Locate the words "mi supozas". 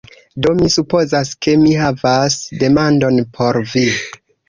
0.61-1.35